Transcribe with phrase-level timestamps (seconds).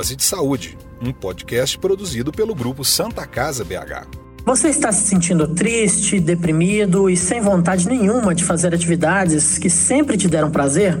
[0.00, 4.06] Dose de Saúde, um podcast produzido pelo grupo Santa Casa BH.
[4.46, 10.16] Você está se sentindo triste, deprimido e sem vontade nenhuma de fazer atividades que sempre
[10.16, 10.98] te deram prazer?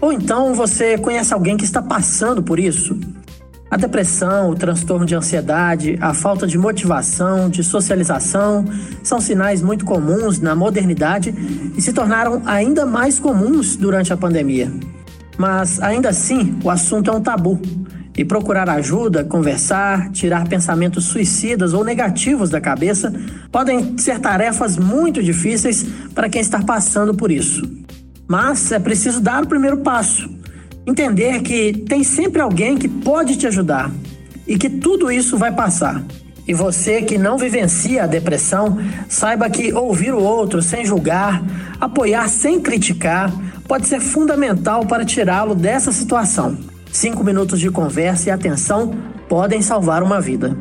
[0.00, 2.96] Ou então você conhece alguém que está passando por isso?
[3.68, 8.64] A depressão, o transtorno de ansiedade, a falta de motivação, de socialização
[9.02, 11.34] são sinais muito comuns na modernidade
[11.76, 14.72] e se tornaram ainda mais comuns durante a pandemia.
[15.36, 17.60] Mas ainda assim, o assunto é um tabu.
[18.18, 23.10] E procurar ajuda, conversar, tirar pensamentos suicidas ou negativos da cabeça
[23.50, 27.62] podem ser tarefas muito difíceis para quem está passando por isso.
[28.26, 30.36] Mas é preciso dar o primeiro passo
[30.88, 33.90] entender que tem sempre alguém que pode te ajudar
[34.46, 36.02] e que tudo isso vai passar.
[36.46, 41.44] E você que não vivencia a depressão, saiba que ouvir o outro sem julgar,
[41.78, 43.30] apoiar sem criticar,
[43.66, 46.56] pode ser fundamental para tirá-lo dessa situação.
[46.92, 48.94] Cinco minutos de conversa e atenção
[49.28, 50.56] podem salvar uma vida.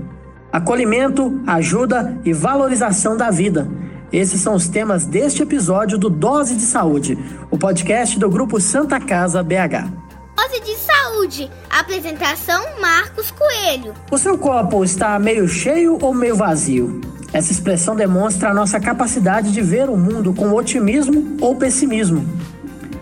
[0.52, 3.68] Acolhimento, ajuda e valorização da vida.
[4.12, 7.18] Esses são os temas deste episódio do Dose de Saúde,
[7.52, 9.88] o podcast do Grupo Santa Casa BH.
[10.36, 11.52] Dose de Saúde.
[11.70, 13.94] Apresentação Marcos Coelho.
[14.10, 17.02] O seu copo está meio cheio ou meio vazio?
[17.34, 22.26] Essa expressão demonstra a nossa capacidade de ver o mundo com otimismo ou pessimismo.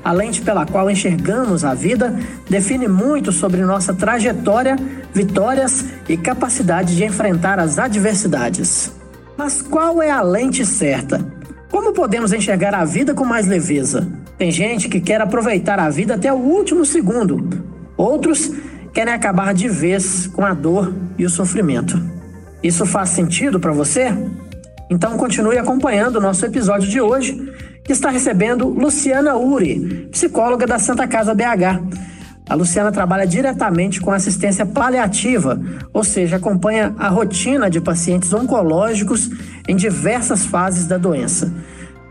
[0.05, 2.15] A lente pela qual enxergamos a vida
[2.47, 4.77] define muito sobre nossa trajetória,
[5.11, 8.91] vitórias e capacidade de enfrentar as adversidades.
[9.35, 11.25] Mas qual é a lente certa?
[11.71, 14.07] Como podemos enxergar a vida com mais leveza?
[14.37, 17.63] Tem gente que quer aproveitar a vida até o último segundo.
[17.97, 18.51] Outros
[18.93, 21.99] querem acabar de vez com a dor e o sofrimento.
[22.61, 24.13] Isso faz sentido para você?
[24.87, 27.51] Então continue acompanhando o nosso episódio de hoje,
[27.91, 32.05] está recebendo Luciana Uri, psicóloga da Santa Casa BH.
[32.49, 35.59] A Luciana trabalha diretamente com assistência paliativa,
[35.93, 39.29] ou seja, acompanha a rotina de pacientes oncológicos
[39.67, 41.51] em diversas fases da doença.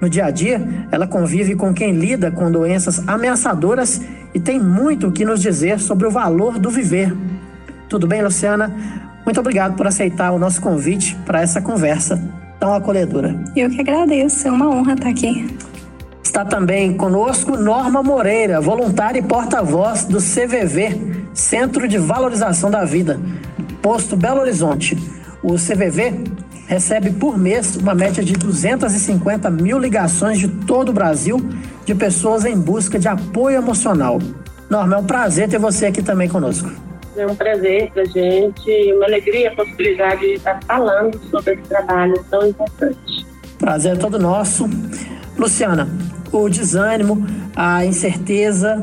[0.00, 0.60] No dia a dia,
[0.92, 4.00] ela convive com quem lida com doenças ameaçadoras
[4.32, 7.16] e tem muito o que nos dizer sobre o valor do viver.
[7.88, 8.72] Tudo bem, Luciana?
[9.24, 13.38] Muito obrigado por aceitar o nosso convite para essa conversa tão acolhedora.
[13.54, 15.54] Eu que agradeço, é uma honra estar aqui.
[16.22, 23.20] Está também conosco Norma Moreira, voluntária e porta-voz do CVV, Centro de Valorização da Vida,
[23.82, 24.96] posto Belo Horizonte.
[25.42, 26.24] O CVV
[26.66, 31.36] recebe por mês uma média de 250 mil ligações de todo o Brasil
[31.84, 34.18] de pessoas em busca de apoio emocional.
[34.70, 36.70] Norma, é um prazer ter você aqui também conosco.
[37.16, 42.24] É um prazer para gente, uma alegria a possibilidade de estar falando sobre esse trabalho
[42.28, 43.26] tão importante.
[43.58, 44.68] Prazer é todo nosso.
[45.38, 45.88] Luciana,
[46.32, 48.80] o desânimo, a incerteza,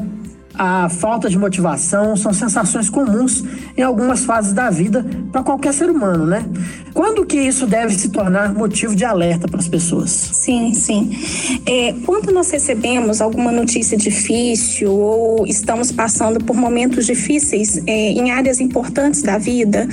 [0.63, 3.43] a falta de motivação são sensações comuns
[3.75, 6.45] em algumas fases da vida para qualquer ser humano, né?
[6.93, 10.11] Quando que isso deve se tornar motivo de alerta para as pessoas?
[10.11, 11.17] Sim, sim.
[11.65, 18.29] É, quando nós recebemos alguma notícia difícil ou estamos passando por momentos difíceis é, em
[18.29, 19.87] áreas importantes da vida,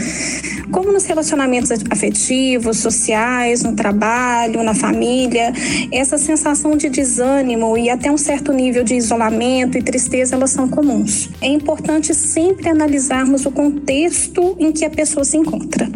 [0.70, 5.50] como nos relacionamentos afetivos, sociais, no trabalho, na família,
[5.90, 10.68] essa sensação de desânimo e até um certo nível de isolamento e tristeza, elas são
[10.68, 11.30] comuns.
[11.40, 15.88] É importante sempre analisarmos o contexto em que a pessoa se encontra.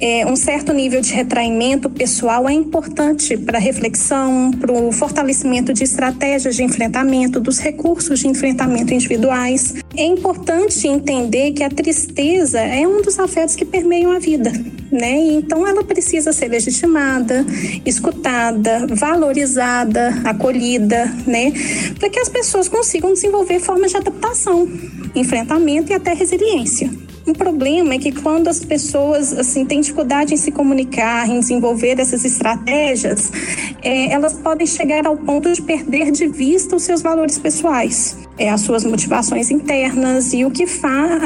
[0.00, 5.84] É, um certo nível de retraimento pessoal é importante para reflexão, para o fortalecimento de
[5.84, 9.74] estratégias de enfrentamento, dos recursos de enfrentamento individuais.
[9.96, 14.52] É importante entender que a tristeza é um dos afetos que permeiam a vida,
[14.92, 15.16] né?
[15.32, 17.44] Então ela precisa ser legitimada,
[17.84, 21.52] escutada, valorizada, acolhida, né?
[21.98, 24.68] Para que as pessoas consigam desenvolver formas de adaptação,
[25.14, 26.90] enfrentamento e até resiliência.
[27.26, 31.98] Um problema é que quando as pessoas assim têm dificuldade em se comunicar, em desenvolver
[32.00, 33.30] essas estratégias,
[33.80, 38.50] é, elas podem chegar ao ponto de perder de vista os seus valores pessoais, é,
[38.50, 41.22] as suas motivações internas e o que faz,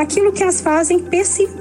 [0.00, 0.98] aquilo que as fazem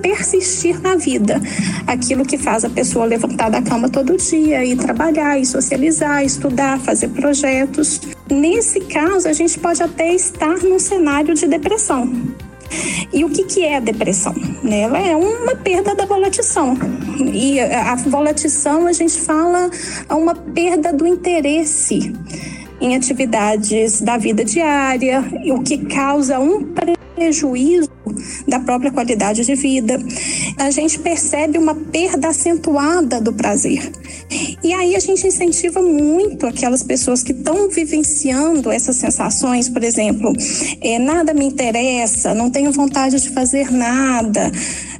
[0.02, 1.42] persistir na vida,
[1.88, 6.80] aquilo que faz a pessoa levantar da cama todo dia e trabalhar, e socializar, estudar,
[6.80, 8.02] fazer projetos.
[8.30, 12.12] Nesse caso, a gente pode até estar num cenário de depressão.
[13.12, 14.34] E o que, que é a depressão?
[14.64, 14.82] Né?
[14.82, 16.78] Ela é uma perda da volatição.
[17.34, 19.70] E a volatição a gente fala
[20.08, 22.14] a uma perda do interesse
[22.82, 25.24] em atividades da vida diária,
[25.54, 26.74] o que causa um
[27.16, 27.90] prejuízo
[28.48, 30.00] da própria qualidade de vida.
[30.58, 33.92] A gente percebe uma perda acentuada do prazer.
[34.64, 40.34] E aí a gente incentiva muito aquelas pessoas que estão vivenciando essas sensações, por exemplo,
[40.82, 44.52] é, nada me interessa, não tenho vontade de fazer nada,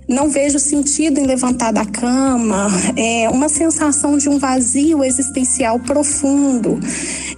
[0.08, 2.68] não vejo sentido em levantar da cama,
[2.98, 6.80] é uma sensação de um vazio existencial profundo.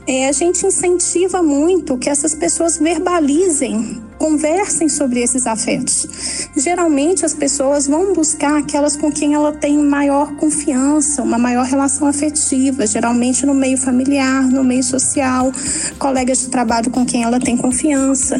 [0.05, 6.47] É, a gente incentiva muito que essas pessoas verbalizem conversem sobre esses afetos.
[6.55, 12.07] Geralmente as pessoas vão buscar aquelas com quem ela tem maior confiança, uma maior relação
[12.07, 15.51] afetiva, geralmente no meio familiar, no meio social,
[15.99, 18.39] colegas de trabalho com quem ela tem confiança.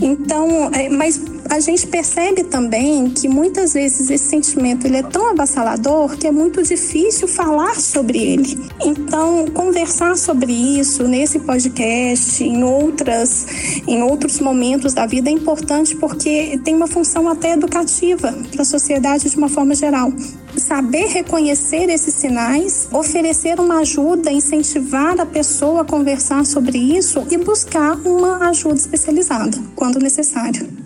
[0.00, 5.30] Então, é, mas a gente percebe também que muitas vezes esse sentimento ele é tão
[5.30, 8.58] avassalador que é muito difícil falar sobre ele.
[8.84, 13.46] Então, conversar sobre isso nesse podcast, em outras,
[13.86, 18.64] em outros momentos da vida é importante porque tem uma função até educativa para a
[18.64, 20.12] sociedade de uma forma geral
[20.56, 27.38] saber reconhecer esses sinais, oferecer uma ajuda, incentivar a pessoa a conversar sobre isso e
[27.38, 30.81] buscar uma ajuda especializada quando necessário.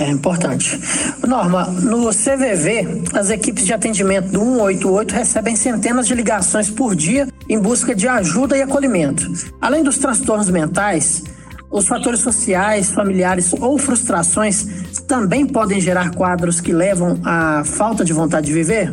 [0.00, 0.80] É importante.
[1.26, 7.28] Norma, no CVV, as equipes de atendimento do 188 recebem centenas de ligações por dia
[7.48, 9.26] em busca de ajuda e acolhimento.
[9.60, 11.24] Além dos transtornos mentais,
[11.70, 18.12] os fatores sociais, familiares ou frustrações também podem gerar quadros que levam à falta de
[18.12, 18.92] vontade de viver?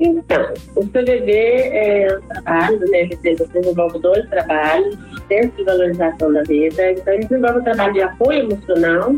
[0.00, 3.00] Então, o CVV é um trabalho, né?
[3.00, 3.18] Ele
[3.52, 4.96] desenvolve dois trabalhos,
[5.26, 6.92] centro de valorização da vida.
[6.92, 9.16] Então, ele desenvolve um trabalho de apoio emocional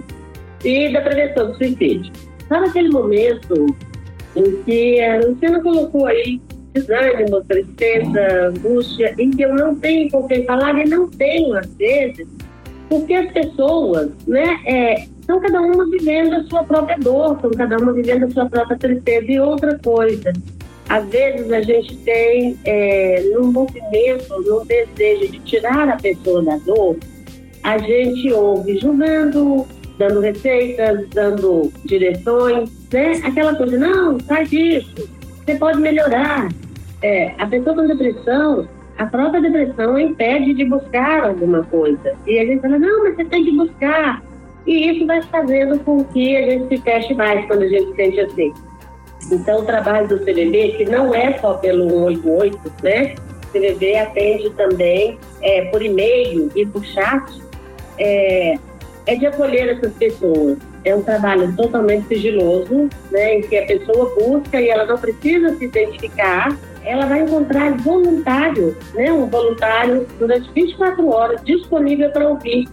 [0.65, 2.13] e da prevenção do suicídio.
[2.49, 3.67] Sabe aquele momento
[4.37, 6.41] em que a Luciana colocou aí
[6.73, 11.67] desânimo, tristeza, angústia, em que eu não tenho com quem falar e não tenho, às
[11.75, 12.27] vezes,
[12.89, 17.77] porque as pessoas, né, é, estão cada uma vivendo a sua própria dor, estão cada
[17.77, 20.33] uma vivendo a sua própria tristeza e outra coisa.
[20.89, 26.57] Às vezes a gente tem, é, num movimento, num desejo de tirar a pessoa da
[26.57, 26.97] dor,
[27.63, 29.67] a gente ouve julgando,
[30.01, 33.21] dando receitas, dando direções, né?
[33.23, 35.09] Aquela coisa, não, faz isso,
[35.45, 36.49] você pode melhorar.
[37.03, 38.67] É, a pessoa com depressão,
[38.97, 42.15] a própria depressão impede de buscar alguma coisa.
[42.27, 44.23] E a gente fala, não, mas você tem que buscar.
[44.67, 48.21] E isso vai fazendo com que a gente se feche mais quando a gente sente
[48.21, 48.55] assim.
[49.31, 53.15] Então, o trabalho do CVB, que não é só pelo 188, né?
[53.45, 57.43] O CVB atende também é, por e-mail e por chat
[57.99, 58.59] é,
[59.11, 60.57] é de acolher essas pessoas.
[60.85, 65.55] É um trabalho totalmente sigiloso, né, em que a pessoa busca e ela não precisa
[65.57, 66.57] se identificar.
[66.85, 72.69] Ela vai encontrar voluntário, né, um voluntário durante 24 horas disponível para ouvir,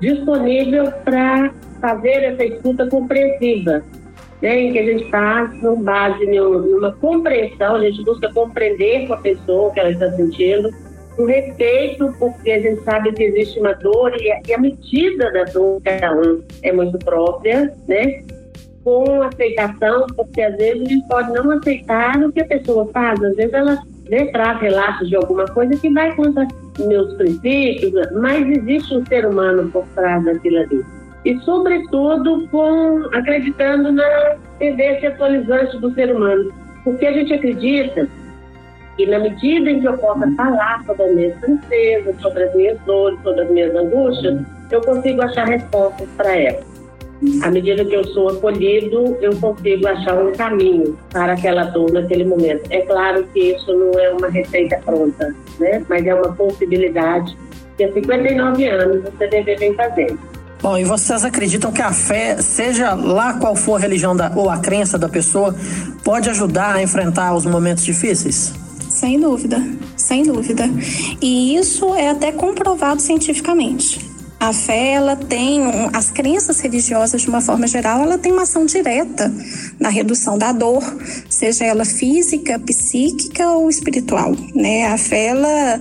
[0.00, 3.84] disponível para fazer essa escuta compreensiva,
[4.40, 9.12] né, em que a gente faz com base numa compreensão, a gente busca compreender com
[9.12, 10.70] a pessoa o que ela está sentindo,
[11.18, 15.30] o respeito, porque a gente sabe que existe uma dor e a, e a medida
[15.32, 18.22] da dor de cada um é muito própria, né?
[18.84, 23.22] Com aceitação, porque às vezes a gente pode não aceitar o que a pessoa faz,
[23.22, 23.78] às vezes ela
[24.08, 26.46] né, traz relatos de alguma coisa que vai contra
[26.78, 30.84] meus princípios, mas existe um ser humano por trás daquilo ali.
[31.24, 36.52] E, sobretudo, com acreditando na tendência atualizante do ser humano.
[36.84, 38.08] Porque a gente acredita
[38.98, 42.80] e na medida em que eu possa falar sobre as minhas tristezas, sobre as minhas
[42.86, 44.40] dores, sobre as minhas angústias,
[44.70, 46.76] eu consigo achar respostas para elas.
[47.42, 52.24] À medida que eu sou acolhido, eu consigo achar um caminho para aquela dor naquele
[52.24, 52.62] momento.
[52.70, 55.82] É claro que isso não é uma receita pronta, né?
[55.88, 57.36] mas é uma possibilidade
[57.76, 60.18] que há 59 anos o CDB vem fazendo.
[60.60, 64.48] Bom, e vocês acreditam que a fé, seja lá qual for a religião da, ou
[64.50, 65.54] a crença da pessoa,
[66.02, 68.65] pode ajudar a enfrentar os momentos difíceis?
[68.96, 69.62] Sem dúvida,
[69.94, 70.64] sem dúvida.
[71.20, 74.00] E isso é até comprovado cientificamente.
[74.40, 75.60] A fé, ela tem,
[75.92, 79.30] as crenças religiosas de uma forma geral, ela tem uma ação direta
[79.78, 80.82] na redução da dor,
[81.28, 84.86] seja ela física, psíquica ou espiritual, né?
[84.86, 85.80] A fé, ela,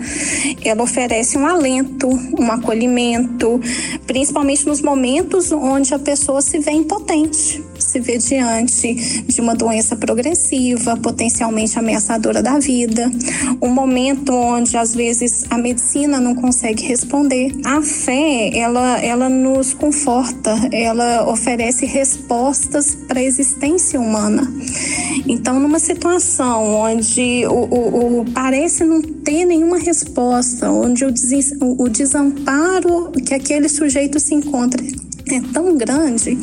[0.63, 3.61] ela oferece um alento, um acolhimento,
[4.05, 7.63] principalmente nos momentos onde a pessoa se vê impotente,
[7.95, 13.09] se vê diante de uma doença progressiva, potencialmente ameaçadora da vida,
[13.61, 17.55] um momento onde às vezes a medicina não consegue responder.
[17.63, 24.51] A fé ela, ela nos conforta, ela oferece respostas para a existência humana.
[25.25, 31.53] Então, numa situação onde o, o, o parece não ter nenhuma resposta, onde o, des,
[31.61, 34.83] o desamparo que aquele sujeito se encontra
[35.27, 36.37] é tão grande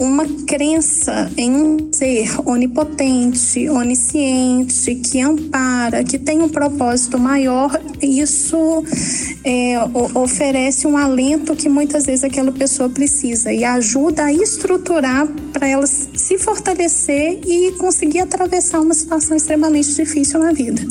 [0.00, 8.82] uma crença em um ser onipotente, onisciente, que ampara, que tem um propósito maior, isso
[9.44, 9.74] é,
[10.14, 15.86] oferece um alento que muitas vezes aquela pessoa precisa e ajuda a estruturar para ela
[15.86, 20.82] se fortalecer e conseguir atravessar uma situação extremamente difícil na vida.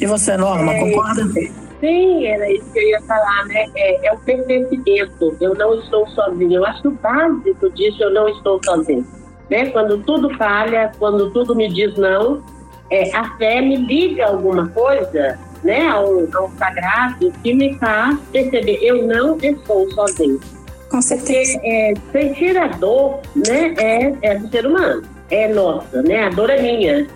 [0.00, 1.61] E você, Norma, é, concorda?
[1.82, 3.66] Sim, era isso que eu ia falar, né?
[3.74, 5.36] É, é o pertencimento.
[5.40, 6.52] Eu não estou sozinho.
[6.52, 9.04] Eu acho que o básico disso, eu não estou sozinho.
[9.50, 9.66] Né?
[9.70, 12.40] Quando tudo falha, quando tudo me diz não,
[12.88, 15.88] é, a fé me liga alguma coisa, né?
[15.88, 20.38] Ao, ao sagrado, que me faz perceber, eu não estou sozinho.
[20.88, 21.54] Com certeza.
[21.54, 23.74] Porque é, sentir a dor, né?
[23.76, 25.02] É, é do ser humano.
[25.30, 26.26] É nossa, né?
[26.26, 27.08] A dor é minha.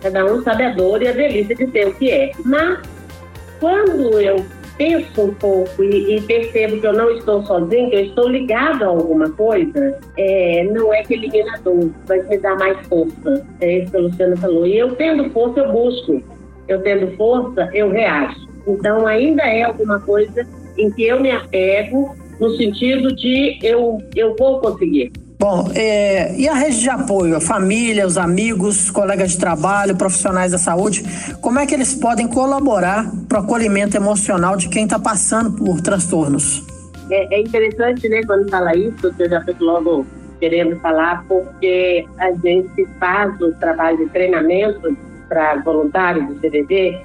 [0.00, 2.32] Cada um sabe a dor e a delícia de ter o que é.
[2.42, 2.93] Mas
[3.64, 4.44] quando eu
[4.76, 8.82] penso um pouco e, e, percebo que eu não estou sozinho, que eu estou ligado
[8.84, 13.46] a alguma coisa, é, não é que elimina a dor, mas me dá mais força.
[13.62, 14.66] É isso que a Luciana falou.
[14.66, 16.22] E eu tendo força, eu busco.
[16.68, 18.46] Eu tendo força, eu reajo.
[18.66, 24.36] Então, ainda é alguma coisa em que eu me apego no sentido de eu, eu
[24.38, 25.10] vou conseguir.
[25.38, 30.52] Bom, é, e a rede de apoio, a família, os amigos, colegas de trabalho, profissionais
[30.52, 31.04] da saúde,
[31.40, 35.80] como é que eles podem colaborar para o acolhimento emocional de quem está passando por
[35.80, 36.62] transtornos?
[37.10, 40.06] É, é, interessante, né, quando fala isso, você já fez logo
[40.40, 44.96] querendo falar, porque a gente faz o trabalho de treinamento
[45.28, 46.98] para voluntários do CDD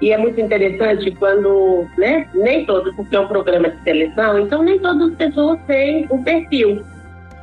[0.00, 4.62] e é muito interessante quando, né, nem todos, porque é um programa de seleção, então
[4.62, 6.82] nem todas as pessoas têm o perfil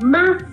[0.02, 0.44] mas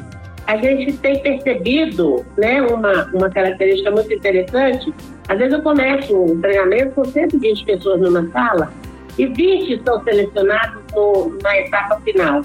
[0.47, 4.93] a gente tem percebido né, uma, uma característica muito interessante.
[5.29, 8.73] Às vezes eu começo um treinamento com 120 pessoas numa sala
[9.17, 12.43] e 20 são selecionados no, na etapa final.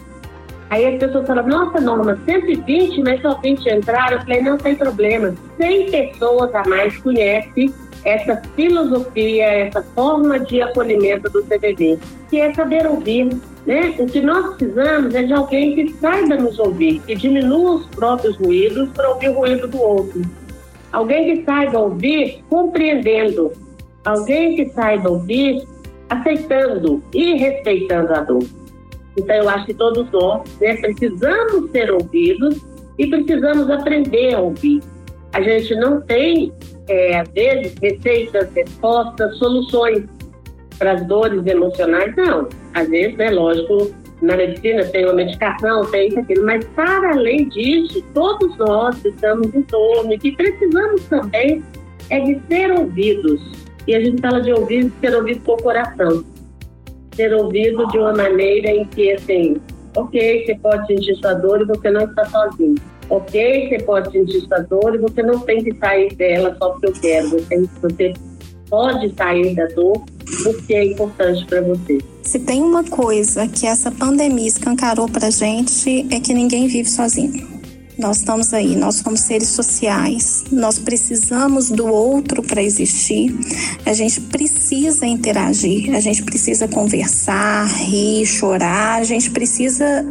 [0.69, 4.17] Aí as pessoas falam, nossa, Norma, 120, mas só 20 entraram.
[4.17, 5.33] Eu falei, não tem problema.
[5.57, 7.73] 100 pessoas a mais conhecem
[8.05, 13.35] essa filosofia, essa forma de acolhimento do CVV, que é saber ouvir.
[13.65, 13.95] Né?
[13.97, 18.37] O que nós precisamos é de alguém que saiba nos ouvir, que diminua os próprios
[18.37, 20.21] ruídos para ouvir o ruído do outro.
[20.91, 23.51] Alguém que saiba ouvir compreendendo.
[24.05, 25.67] Alguém que saiba ouvir
[26.07, 28.43] aceitando e respeitando a dor.
[29.17, 32.63] Então, eu acho que todos nós né, precisamos ser ouvidos
[32.99, 34.83] e precisamos aprender a ouvir.
[35.33, 36.53] A gente não tem
[36.87, 40.03] é, às vezes, receitas, respostas, soluções
[40.77, 42.47] para as dores emocionais, não.
[42.73, 47.47] Às vezes, é lógico, na medicina tem uma medicação, tem isso, aquilo, mas para além
[47.49, 51.63] disso, todos nós estamos em torno e que precisamos também
[52.09, 53.41] é de ser ouvidos.
[53.87, 56.23] E a gente fala de ouvir, ser ouvido com o coração.
[57.15, 59.57] Ser ouvido de uma maneira em que, assim,
[59.95, 62.75] ok, você pode sentir sua dor e você não está sozinho
[63.09, 66.87] ok, você pode sentir essa dor e você não tem que sair dela só porque
[66.87, 67.29] eu quero.
[67.29, 68.13] Você, você
[68.69, 70.03] pode sair da dor
[70.43, 71.99] porque é importante para você.
[72.23, 77.55] Se tem uma coisa que essa pandemia escancarou para gente é que ninguém vive sozinho.
[77.97, 83.33] Nós estamos aí, nós somos seres sociais, nós precisamos do outro para existir,
[83.85, 90.05] a gente precisa interagir, a gente precisa conversar, rir, chorar, a gente precisa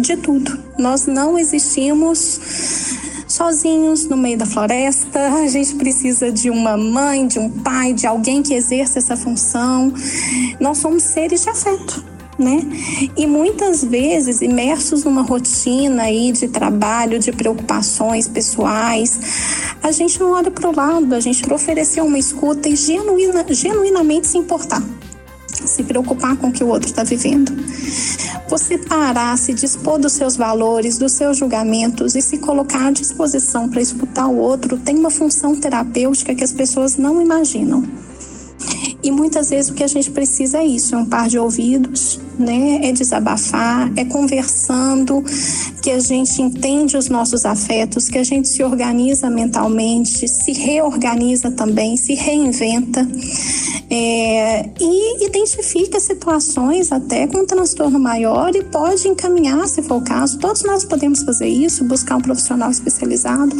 [0.00, 0.58] de tudo.
[0.78, 2.40] Nós não existimos
[3.26, 5.34] sozinhos no meio da floresta.
[5.34, 9.92] A gente precisa de uma mãe, de um pai, de alguém que exerça essa função.
[10.58, 12.04] Nós somos seres de afeto.
[12.38, 12.60] Né?
[13.16, 19.18] E muitas vezes imersos numa rotina aí de trabalho, de preocupações pessoais,
[19.82, 24.28] a gente não olha para o lado, a gente oferecer uma escuta e genuína, genuinamente
[24.28, 24.80] se importar
[25.68, 27.52] se preocupar com o que o outro está vivendo.
[28.48, 33.68] Você parar, se dispor dos seus valores, dos seus julgamentos e se colocar à disposição
[33.68, 37.84] para escutar o outro tem uma função terapêutica que as pessoas não imaginam.
[39.08, 42.20] E muitas vezes o que a gente precisa é isso, é um par de ouvidos,
[42.38, 42.80] né?
[42.82, 45.24] É desabafar, é conversando,
[45.80, 51.50] que a gente entende os nossos afetos, que a gente se organiza mentalmente, se reorganiza
[51.50, 53.08] também, se reinventa
[53.88, 60.04] é, e identifica situações até com um transtorno maior e pode encaminhar, se for o
[60.04, 60.38] caso.
[60.38, 63.56] Todos nós podemos fazer isso, buscar um profissional especializado,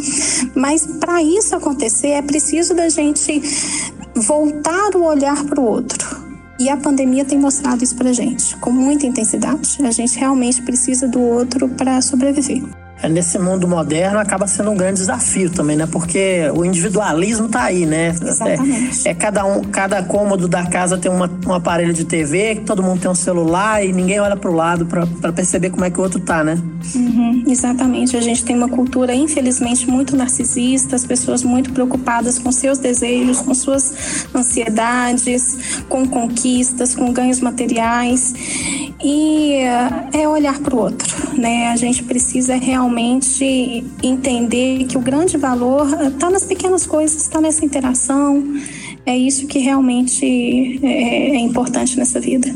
[0.53, 3.41] mas para isso acontecer é preciso da gente
[4.15, 6.29] voltar o olhar para o outro.
[6.59, 9.77] E a pandemia tem mostrado isso para gente com muita intensidade.
[9.81, 12.63] A gente realmente precisa do outro para sobreviver.
[13.01, 15.87] É, nesse mundo moderno acaba sendo um grande desafio também, né?
[15.89, 18.09] Porque o individualismo tá aí, né?
[18.09, 19.07] Exatamente.
[19.07, 22.83] É, é cada um, cada cômodo da casa tem uma, um aparelho de TV, todo
[22.83, 25.97] mundo tem um celular e ninguém olha para o lado para perceber como é que
[25.97, 26.61] o outro tá, né?
[26.93, 28.17] Uhum, exatamente.
[28.17, 33.39] A gente tem uma cultura, infelizmente, muito narcisista, as pessoas muito preocupadas com seus desejos,
[33.39, 38.33] com suas ansiedades, com conquistas, com ganhos materiais.
[39.01, 39.53] E
[40.11, 41.69] é olhar para o outro, né?
[41.69, 42.88] A gente precisa realmente
[44.03, 48.43] entender que o grande valor está nas pequenas coisas, está nessa interação.
[49.05, 52.47] É isso que realmente é, é, importante nessa vida.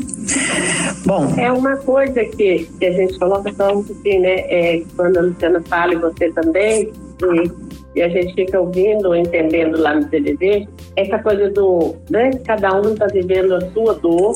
[1.04, 4.36] Bom, é uma coisa que, que a gente coloca um pouquinho, né?
[4.48, 9.80] É, quando a Luciana fala e você também, e, e, a gente fica ouvindo, entendendo
[9.80, 12.30] lá no TVD, essa coisa do, né?
[12.46, 14.34] Cada um está vivendo a sua dor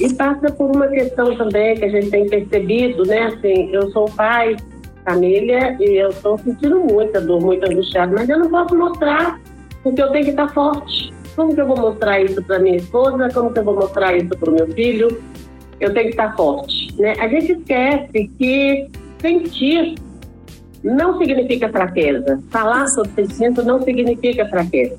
[0.00, 3.26] e passa por uma questão também que a gente tem percebido, né?
[3.26, 4.56] Assim, eu sou pai,
[5.04, 9.40] família, e eu estou sentindo muita dor, muito angustiada, mas eu não posso mostrar,
[9.82, 11.12] porque eu tenho que estar forte.
[11.34, 13.28] Como que eu vou mostrar isso para minha esposa?
[13.32, 15.22] Como que eu vou mostrar isso para o meu filho?
[15.80, 17.14] Eu tenho que estar forte, né?
[17.18, 18.88] A gente esquece que
[19.20, 19.94] sentir
[20.82, 22.42] não significa fraqueza.
[22.50, 24.98] Falar sobre sentimento não significa fraqueza.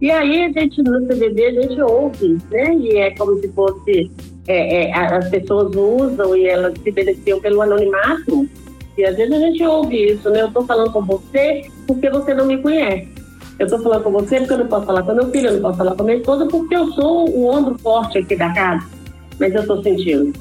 [0.00, 2.74] E aí a gente no CBD a gente ouve, né?
[2.74, 4.10] E é como se fosse
[4.48, 8.48] é, é, as pessoas usam e elas se beneficiam pelo anonimato.
[9.00, 10.42] E às vezes a gente ouve isso, né?
[10.42, 13.08] Eu estou falando com você porque você não me conhece.
[13.58, 15.62] Eu estou falando com você porque eu não posso falar com meu filho, eu não
[15.62, 18.86] posso falar com minha esposa porque eu sou o ombro forte aqui da casa.
[19.38, 20.38] Mas eu estou sentindo.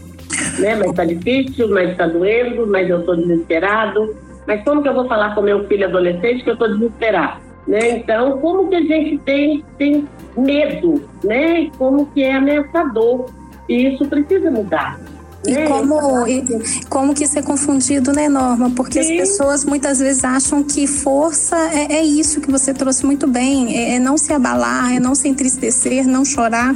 [0.60, 0.76] Né?
[0.76, 4.14] Mas está difícil, mas está doendo, mas eu estou desesperado.
[4.46, 7.40] Mas como que eu vou falar com meu filho adolescente que eu estou desesperado?
[7.66, 7.92] Né?
[7.92, 11.70] Então, como que a gente tem, tem medo, né?
[11.78, 13.30] Como que é ameaçador.
[13.70, 15.00] E isso precisa mudar.
[15.48, 16.44] E como, e
[16.90, 18.70] como que isso é confundido, né, Norma?
[18.72, 19.14] Porque Sim.
[19.14, 23.76] as pessoas muitas vezes acham que força é, é isso que você trouxe muito bem,
[23.76, 26.76] é, é, não se abalar, é não se entristecer, não chorar.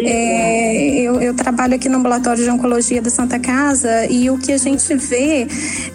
[0.00, 4.52] É, eu, eu, trabalho aqui no ambulatório de oncologia da Santa Casa e o que
[4.52, 5.46] a gente vê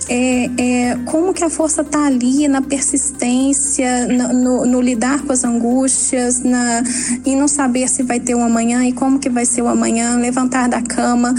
[0.10, 5.32] é, é como que a força está ali na persistência, no, no, no, lidar com
[5.32, 6.84] as angústias, na,
[7.26, 10.18] em não saber se vai ter um amanhã e como que vai ser o amanhã,
[10.18, 11.34] levantar da cama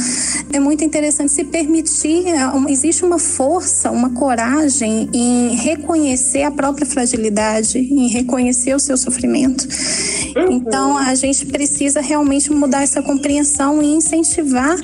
[0.53, 6.87] é muito interessante se permitir, é, existe uma força, uma coragem em reconhecer a própria
[6.87, 9.67] fragilidade, em reconhecer o seu sofrimento.
[10.37, 10.53] Uhum.
[10.53, 14.77] Então, a gente precisa realmente mudar essa compreensão e incentivar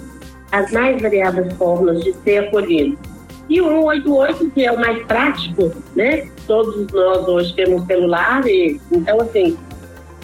[0.52, 2.98] as mais variadas formas de ser acolhido.
[3.50, 6.30] E o 188, que é o mais prático, né?
[6.48, 9.58] Todos nós hoje temos celular, e, então, assim,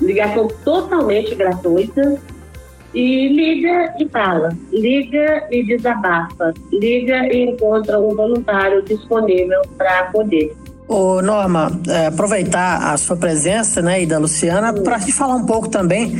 [0.01, 2.19] ligação totalmente gratuita,
[2.93, 10.55] e liga e fala, liga e desabafa, liga e encontra um voluntário disponível para poder.
[10.87, 15.45] Ô Norma, é, aproveitar a sua presença né, e da Luciana para te falar um
[15.45, 16.17] pouco também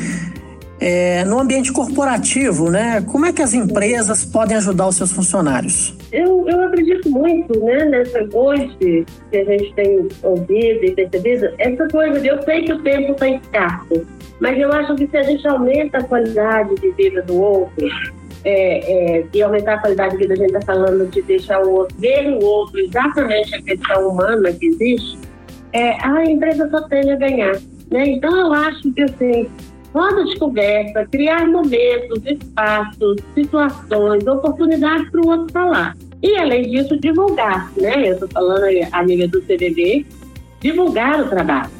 [0.79, 3.01] é, no ambiente corporativo, né?
[3.01, 5.95] Como é que as empresas podem ajudar os seus funcionários?
[6.11, 11.87] Eu, eu acredito muito, né, nessa hoje que a gente tem ouvido e percebido, essa
[11.87, 14.07] coisa de eu sei que o tempo está escasso,
[14.39, 17.87] mas eu acho que se a gente aumenta a qualidade de vida do outro,
[18.43, 21.71] é, é, e aumentar a qualidade de vida, a gente está falando de deixar o
[21.71, 25.19] outro, ver o outro exatamente a questão humana que existe,
[25.73, 27.59] é, a empresa só tem a ganhar.
[27.91, 28.07] Né?
[28.07, 29.49] Então, eu acho que, assim,
[29.93, 35.95] roda de conversa, criar momentos, espaços, situações, oportunidades para o outro falar.
[36.21, 38.09] E, além disso, divulgar, né?
[38.09, 40.05] Eu estou falando a nível do CVV,
[40.61, 41.79] divulgar o trabalho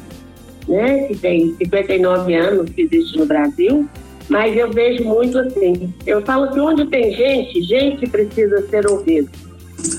[0.70, 3.88] né, que tem 59 anos que existe no Brasil,
[4.28, 5.92] mas eu vejo muito assim.
[6.06, 9.28] Eu falo que onde tem gente, gente precisa ser ouvido.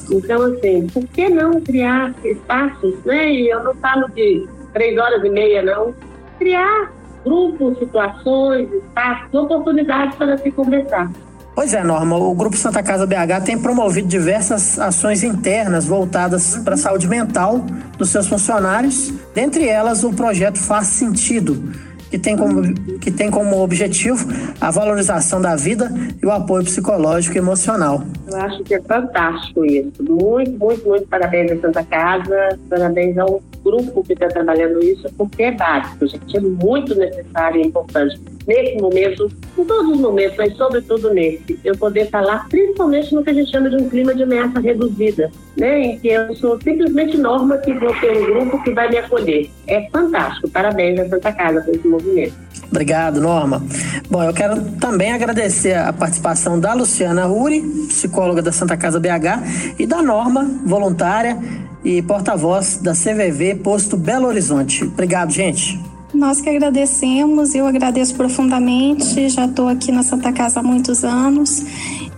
[0.10, 3.34] Então, assim, por que não criar espaços, né?
[3.34, 5.94] E eu não falo de três horas e meia, não.
[6.40, 11.12] Criar grupos, situações, espaços, oportunidades para se conversar.
[11.54, 16.76] Pois é, Norma, o Grupo Santa Casa BH tem promovido diversas ações internas voltadas para
[16.76, 17.60] a saúde mental
[17.98, 21.62] dos seus funcionários, dentre elas o projeto Faz Sentido,
[22.10, 24.26] que tem como, que tem como objetivo
[24.62, 28.02] a valorização da vida e o apoio psicológico e emocional.
[28.28, 30.02] Eu acho que é fantástico isso.
[30.02, 35.44] Muito, muito, muito parabéns à Santa Casa, parabéns ao grupo que está trabalhando isso, porque
[35.44, 38.20] é básico, gente, é muito necessário e importante.
[38.48, 43.30] Nesse momento, em todos os momentos, mas sobretudo nesse, eu poder falar principalmente no que
[43.30, 45.80] a gente chama de um clima de ameaça reduzida, né?
[45.80, 49.50] Em que eu sou simplesmente norma que vou ter um grupo que vai me acolher.
[49.68, 50.50] É fantástico.
[50.50, 52.34] Parabéns à Santa Casa por esse movimento.
[52.72, 53.62] Obrigado, Norma.
[54.10, 59.78] Bom, eu quero também agradecer a participação da Luciana Uri, psicóloga da Santa Casa BH,
[59.78, 61.38] e da Norma, voluntária
[61.84, 64.84] e porta-voz da CVV Posto Belo Horizonte.
[64.84, 65.80] Obrigado, gente.
[66.14, 69.30] Nós que agradecemos, eu agradeço profundamente.
[69.30, 71.64] Já estou aqui na Santa Casa há muitos anos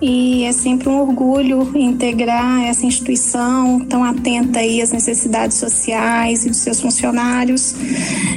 [0.05, 6.49] e é sempre um orgulho integrar essa instituição tão atenta aí às necessidades sociais e
[6.49, 7.73] dos seus funcionários.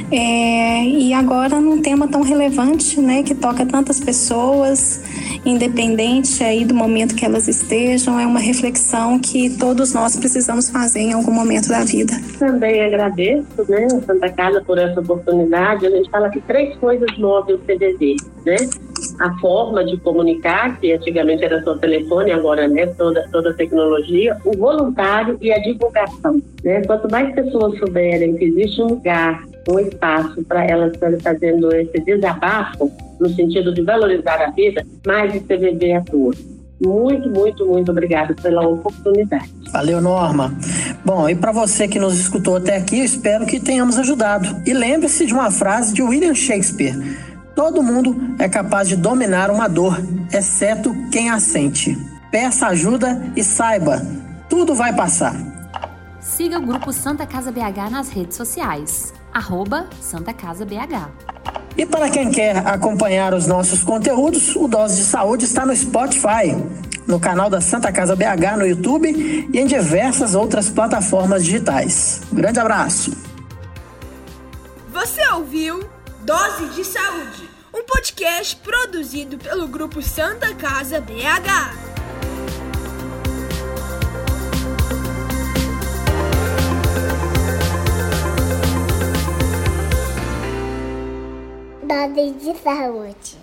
[0.09, 5.01] É, e agora num tema tão relevante, né, que toca tantas pessoas,
[5.45, 11.01] independente aí do momento que elas estejam, é uma reflexão que todos nós precisamos fazer
[11.01, 12.13] em algum momento da vida.
[12.39, 15.85] Também agradeço, né, Santa Casa por essa oportunidade.
[15.85, 18.55] A gente fala que três coisas movem o CDD, né?
[19.19, 24.37] A forma de comunicar, que antigamente era só telefone, agora né, toda toda a tecnologia,
[24.45, 26.81] o voluntário e a divulgação, né?
[26.85, 31.99] Quanto mais pessoas souberem que existe um lugar um espaço para elas estarem fazendo esse
[31.99, 36.33] desabafo, no sentido de valorizar a vida, mais o CVB atua.
[36.79, 39.49] Muito, muito, muito obrigada pela oportunidade.
[39.71, 40.53] Valeu, Norma.
[41.03, 44.61] Bom, e para você que nos escutou até aqui, eu espero que tenhamos ajudado.
[44.65, 46.93] E lembre-se de uma frase de William Shakespeare:
[47.57, 49.99] Todo mundo é capaz de dominar uma dor,
[50.31, 51.97] exceto quem a sente.
[52.29, 53.99] Peça ajuda e saiba,
[54.47, 55.35] tudo vai passar.
[56.21, 61.09] Siga o grupo Santa Casa BH nas redes sociais arroba Santa Casa BH.
[61.75, 66.55] E para quem quer acompanhar os nossos conteúdos, o Dose de Saúde está no Spotify,
[67.07, 69.09] no canal da Santa Casa BH no YouTube
[69.51, 72.21] e em diversas outras plataformas digitais.
[72.31, 73.17] Um grande abraço.
[74.93, 75.87] Você ouviu
[76.27, 77.46] Dose de Saúde,
[77.77, 81.85] um podcast produzido pelo grupo Santa Casa BH.
[91.83, 93.36] Dose de saúde.